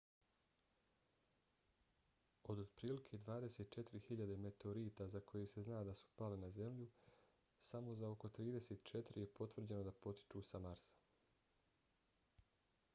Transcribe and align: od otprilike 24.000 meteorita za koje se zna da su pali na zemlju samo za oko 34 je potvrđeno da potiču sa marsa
od 2.53 2.59
otprilike 2.61 3.19
24.000 3.25 4.37
meteorita 4.45 5.07
za 5.11 5.19
koje 5.33 5.51
se 5.53 5.63
zna 5.69 5.83
da 5.89 5.93
su 5.99 6.09
pali 6.21 6.39
na 6.45 6.49
zemlju 6.55 6.87
samo 7.69 7.95
za 8.01 8.09
oko 8.15 8.31
34 8.39 9.21
je 9.25 9.29
potvrđeno 9.41 9.83
da 9.89 9.95
potiču 10.07 10.43
sa 10.51 10.63
marsa 10.67 12.45